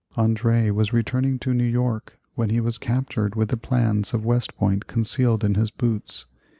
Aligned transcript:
André 0.17 0.71
was 0.71 0.91
returning 0.91 1.37
to 1.37 1.53
New 1.53 1.63
York 1.63 2.17
when 2.33 2.49
he 2.49 2.59
was 2.59 2.79
captured 2.79 3.35
with 3.35 3.49
the 3.49 3.55
plans 3.55 4.15
of 4.15 4.25
West 4.25 4.57
Point 4.57 4.87
concealed 4.87 5.43
in 5.43 5.53
his 5.53 5.69
boots. 5.69 6.25